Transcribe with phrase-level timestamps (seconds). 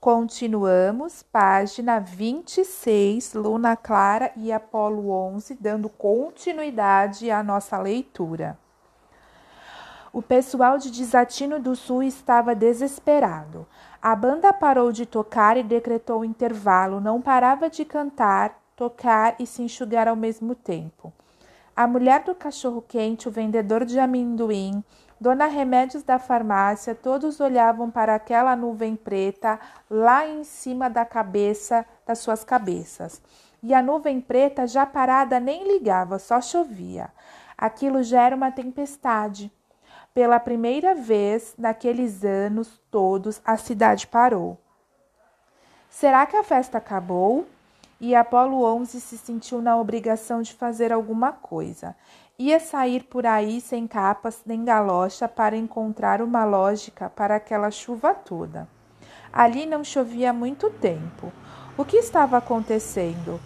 [0.00, 8.56] Continuamos, página 26, Luna Clara e Apolo 11, dando continuidade à nossa leitura.
[10.12, 13.66] O pessoal de Desatino do Sul estava desesperado.
[14.00, 19.46] A banda parou de tocar e decretou o intervalo, não parava de cantar, tocar e
[19.48, 21.12] se enxugar ao mesmo tempo.
[21.74, 24.82] A mulher do cachorro-quente, o vendedor de amendoim,
[25.20, 29.58] Dona Remédios da farmácia, todos olhavam para aquela nuvem preta
[29.90, 33.20] lá em cima da cabeça das suas cabeças.
[33.60, 37.10] E a nuvem preta já parada nem ligava, só chovia.
[37.56, 39.50] Aquilo já era uma tempestade.
[40.14, 44.56] Pela primeira vez naqueles anos todos, a cidade parou.
[45.90, 47.44] Será que a festa acabou?
[48.00, 51.96] E Apolo 11 se sentiu na obrigação de fazer alguma coisa.
[52.40, 58.14] Ia sair por aí sem capas nem galocha para encontrar uma lógica para aquela chuva
[58.14, 58.68] toda.
[59.32, 61.32] Ali não chovia muito tempo.
[61.76, 63.40] O que estava acontecendo?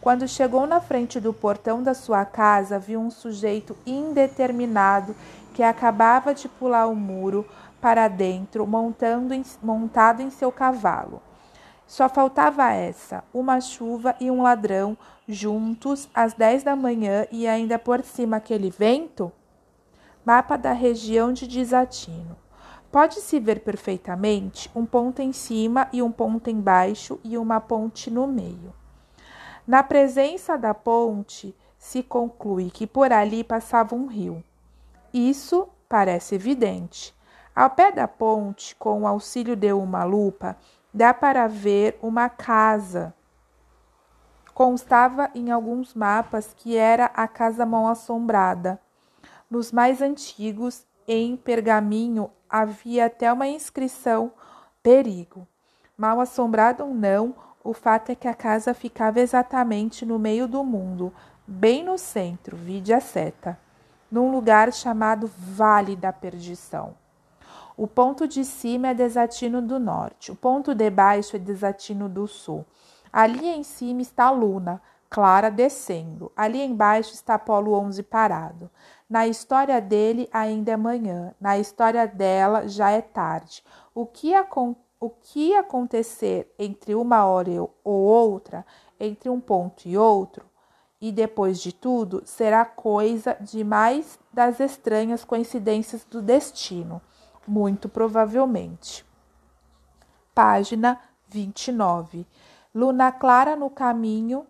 [0.00, 5.14] Quando chegou na frente do portão da sua casa, viu um sujeito indeterminado
[5.52, 7.46] que acabava de pular o muro
[7.82, 11.20] para dentro, montando em, montado em seu cavalo.
[11.88, 14.94] Só faltava essa, uma chuva e um ladrão
[15.26, 19.32] juntos às dez da manhã e ainda por cima aquele vento?
[20.22, 22.36] Mapa da região de Desatino.
[22.92, 28.26] Pode-se ver perfeitamente um ponto em cima e um ponto embaixo e uma ponte no
[28.26, 28.74] meio.
[29.66, 34.44] Na presença da ponte, se conclui que por ali passava um rio.
[35.10, 37.16] Isso parece evidente.
[37.56, 40.54] Ao pé da ponte, com o auxílio de uma lupa,
[40.92, 43.14] dá para ver uma casa.
[44.54, 48.80] Constava em alguns mapas que era a casa mal assombrada.
[49.50, 54.32] Nos mais antigos, em pergaminho, havia até uma inscrição:
[54.82, 55.46] perigo.
[55.96, 60.64] Mal assombrado ou não, o fato é que a casa ficava exatamente no meio do
[60.64, 61.12] mundo,
[61.46, 63.58] bem no centro, vide a seta,
[64.10, 66.94] num lugar chamado Vale da Perdição.
[67.78, 72.26] O ponto de cima é desatino do norte, o ponto de baixo é desatino do
[72.26, 72.66] sul.
[73.12, 76.32] Ali em cima está a Luna, Clara descendo.
[76.36, 78.68] Ali embaixo está Apolo 11 parado.
[79.08, 83.62] Na história dele ainda é manhã, na história dela já é tarde.
[83.94, 84.32] O que,
[84.98, 87.52] o que acontecer entre uma hora
[87.84, 88.66] ou outra,
[88.98, 90.44] entre um ponto e outro,
[91.00, 97.00] e depois de tudo, será coisa de mais das estranhas coincidências do destino
[97.48, 99.04] muito provavelmente.
[100.34, 102.26] Página 29.
[102.74, 104.46] Luna Clara no caminho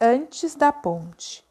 [0.00, 1.44] antes da ponte.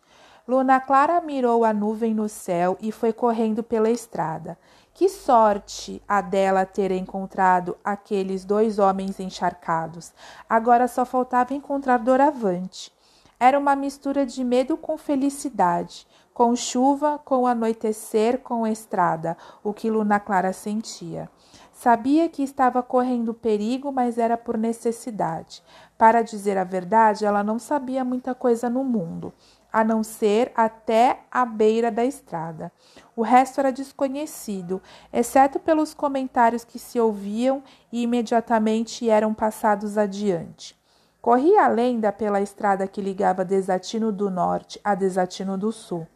[0.48, 4.58] Luna Clara mirou a nuvem no céu e foi correndo pela estrada.
[4.94, 10.12] Que sorte a dela ter encontrado aqueles dois homens encharcados.
[10.50, 12.92] Agora só faltava encontrar Doravante.
[13.40, 16.06] Era uma mistura de medo com felicidade
[16.40, 21.30] com chuva, com anoitecer, com estrada, o que Luna Clara sentia.
[21.74, 25.62] Sabia que estava correndo perigo, mas era por necessidade.
[25.98, 29.34] Para dizer a verdade, ela não sabia muita coisa no mundo,
[29.70, 32.72] a não ser até a beira da estrada.
[33.18, 37.62] O resto era desconhecido, exceto pelos comentários que se ouviam
[37.92, 40.74] e imediatamente eram passados adiante.
[41.22, 46.08] Corria a lenda pela estrada que ligava Desatino do Norte a Desatino do Sul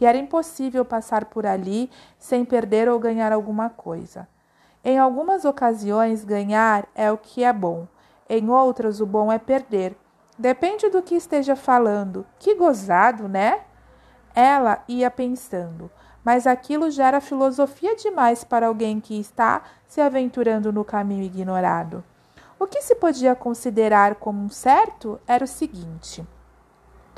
[0.00, 4.26] que era impossível passar por ali sem perder ou ganhar alguma coisa.
[4.82, 7.86] Em algumas ocasiões, ganhar é o que é bom,
[8.26, 9.94] em outras, o bom é perder.
[10.38, 12.24] Depende do que esteja falando.
[12.38, 13.60] Que gozado, né?
[14.34, 15.90] Ela ia pensando,
[16.24, 22.02] mas aquilo já era filosofia demais para alguém que está se aventurando no caminho ignorado.
[22.58, 26.26] O que se podia considerar como certo era o seguinte.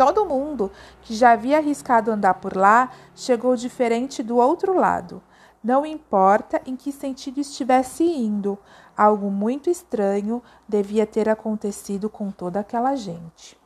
[0.04, 0.68] Todo mundo
[1.02, 5.22] que já havia arriscado andar por lá chegou diferente do outro lado.
[5.62, 8.58] Não importa em que sentido estivesse indo,
[8.96, 13.56] algo muito estranho devia ter acontecido com toda aquela gente.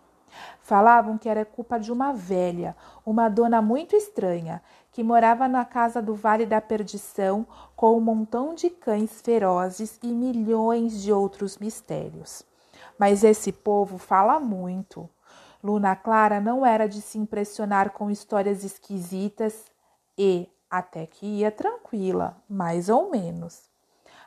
[0.60, 4.62] Falavam que era culpa de uma velha, uma dona muito estranha,
[4.92, 10.08] que morava na casa do Vale da Perdição com um montão de cães ferozes e
[10.08, 12.44] milhões de outros mistérios.
[12.98, 15.08] Mas esse povo fala muito.
[15.62, 19.64] Luna Clara não era de se impressionar com histórias esquisitas
[20.16, 23.70] e até que ia tranquila, mais ou menos.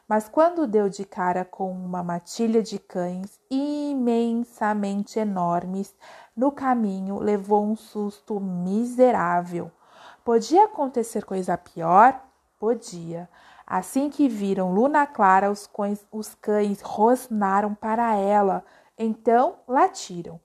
[0.08, 5.96] Mas quando deu de cara com uma matilha de cães imensamente enormes
[6.36, 9.72] no caminho, levou um susto miserável.
[10.26, 12.20] Podia acontecer coisa pior?
[12.58, 13.30] Podia.
[13.68, 18.66] Assim que viram Luna Clara, os cães, os cães rosnaram para ela,
[18.98, 20.40] então latiram.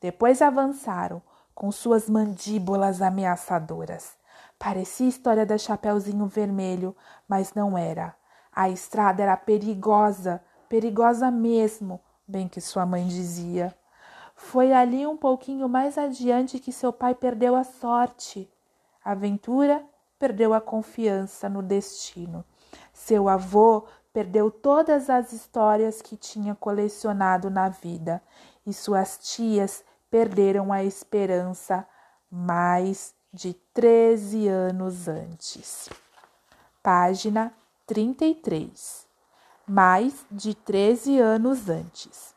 [0.00, 1.20] Depois avançaram,
[1.54, 4.12] com suas mandíbulas ameaçadoras.
[4.58, 6.96] Parecia história da Chapeuzinho Vermelho,
[7.28, 8.14] mas não era.
[8.52, 13.74] A estrada era perigosa, perigosa mesmo, bem que sua mãe dizia.
[14.36, 18.48] Foi ali um pouquinho mais adiante que seu pai perdeu a sorte.
[19.04, 19.84] A aventura
[20.16, 22.44] perdeu a confiança no destino.
[22.92, 28.22] Seu avô perdeu todas as histórias que tinha colecionado na vida
[28.66, 31.86] e suas tias perderam a esperança
[32.30, 35.88] mais de 13 anos antes.
[36.82, 37.52] Página
[37.86, 39.06] 33.
[39.66, 42.34] Mais de 13 anos antes.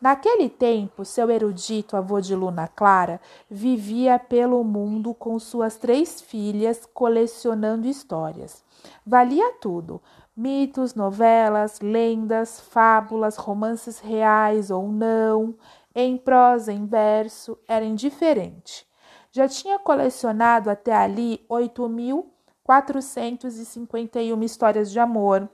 [0.00, 3.20] Naquele tempo, seu erudito avô de Luna Clara
[3.50, 8.62] vivia pelo mundo com suas três filhas colecionando histórias.
[9.06, 10.02] Valia tudo:
[10.36, 15.54] mitos, novelas, lendas, fábulas, romances reais ou não,
[15.98, 18.86] em prosa, em verso, era indiferente.
[19.32, 25.48] Já tinha colecionado até ali 8.451 histórias de amor,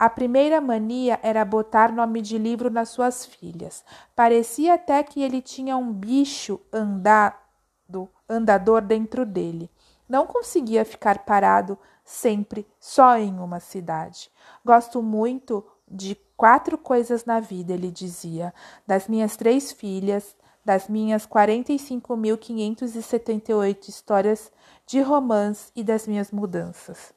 [0.01, 3.85] A primeira mania era botar nome de livro nas suas filhas.
[4.15, 9.69] Parecia até que ele tinha um bicho andado, andador dentro dele.
[10.09, 14.31] Não conseguia ficar parado sempre só em uma cidade.
[14.65, 18.51] Gosto muito de quatro coisas na vida, ele dizia:
[18.87, 24.51] das minhas três filhas, das minhas 45.578 histórias
[24.87, 27.13] de romance e das minhas mudanças.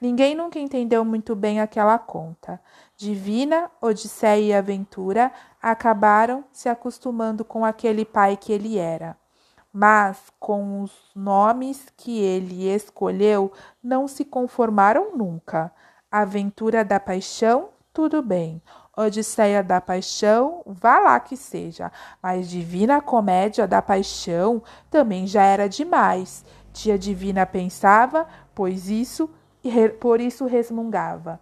[0.00, 2.60] Ninguém nunca entendeu muito bem aquela conta.
[2.96, 9.16] Divina, Odisseia e Aventura acabaram se acostumando com aquele pai que ele era.
[9.72, 15.72] Mas com os nomes que ele escolheu, não se conformaram nunca.
[16.10, 18.62] Aventura da Paixão, tudo bem.
[18.96, 24.60] Odisseia da Paixão, vá lá que seja, mas Divina Comédia da Paixão
[24.90, 26.44] também já era demais.
[26.72, 29.30] Tia Divina pensava, pois isso
[29.98, 31.40] por isso resmungava.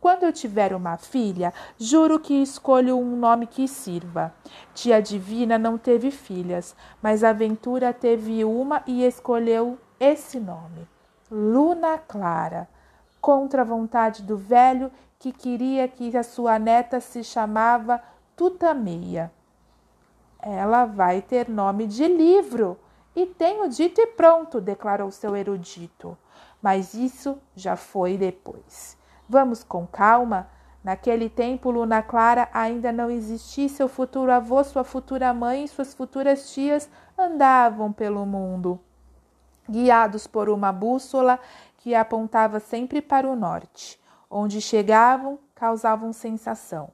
[0.00, 4.32] Quando eu tiver uma filha, juro que escolho um nome que sirva.
[4.72, 10.88] Tia Divina não teve filhas, mas a Ventura teve uma e escolheu esse nome:
[11.30, 12.66] Luna Clara,
[13.20, 18.02] contra a vontade do velho que queria que a sua neta se chamava
[18.34, 19.30] Tutameia.
[20.40, 22.78] Ela vai ter nome de livro.
[23.14, 26.16] E tenho dito e pronto, declarou seu erudito
[26.62, 28.96] mas isso já foi depois.
[29.28, 30.48] Vamos com calma.
[30.82, 35.92] Naquele tempo, Luna Clara ainda não existia, seu futuro avô, sua futura mãe e suas
[35.92, 38.80] futuras tias andavam pelo mundo,
[39.68, 41.38] guiados por uma bússola
[41.76, 44.00] que apontava sempre para o norte.
[44.30, 46.90] Onde chegavam, causavam sensação.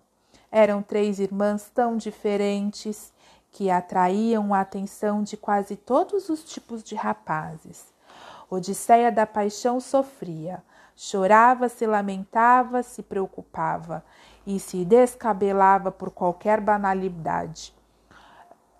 [0.50, 3.12] Eram três irmãs tão diferentes
[3.50, 7.95] que atraíam a atenção de quase todos os tipos de rapazes.
[8.48, 10.62] Odisseia da paixão sofria,
[10.94, 14.04] chorava, se lamentava, se preocupava
[14.46, 17.74] e se descabelava por qualquer banalidade.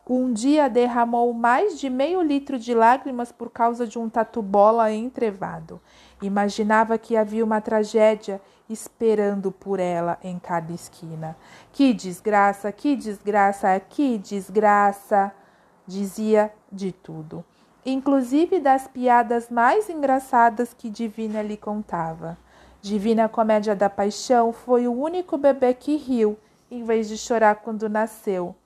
[0.08, 5.80] Um dia derramou mais de meio litro de lágrimas por causa de um tatu-bola entrevado.
[6.22, 11.36] Imaginava que havia uma tragédia esperando por ela em cada esquina.
[11.72, 15.32] Que desgraça, que desgraça, que desgraça!
[15.88, 17.44] Dizia de tudo
[17.86, 22.36] inclusive das piadas mais engraçadas que Divina lhe contava.
[22.82, 26.36] Divina Comédia da Paixão foi o único bebê que riu,
[26.68, 28.56] em vez de chorar quando nasceu.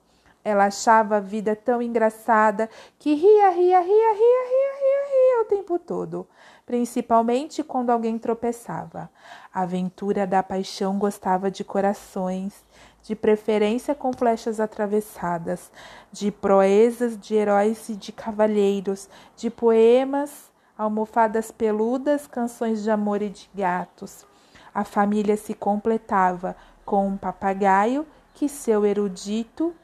[0.43, 5.45] Ela achava a vida tão engraçada que ria, ria, ria, ria, ria, ria, ria o
[5.45, 6.27] tempo todo,
[6.65, 9.07] principalmente quando alguém tropeçava.
[9.53, 12.65] A aventura da paixão gostava de corações,
[13.03, 15.71] de preferência com flechas atravessadas,
[16.11, 23.29] de proezas de heróis e de cavalheiros, de poemas, almofadas peludas, canções de amor e
[23.29, 24.25] de gatos.
[24.73, 26.55] A família se completava
[26.85, 29.75] com um papagaio que seu erudito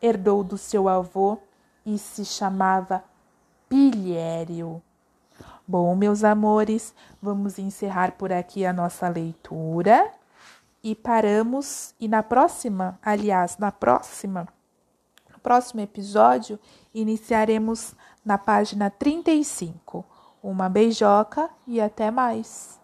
[0.00, 1.38] herdou do seu avô
[1.84, 3.04] e se chamava
[3.68, 4.82] Pilhério.
[5.66, 10.12] Bom, meus amores, vamos encerrar por aqui a nossa leitura
[10.82, 11.94] e paramos.
[12.00, 14.48] E na próxima, aliás, na próxima,
[15.32, 16.58] no próximo episódio,
[16.94, 20.04] iniciaremos na página 35.
[20.42, 22.81] Uma beijoca e até mais!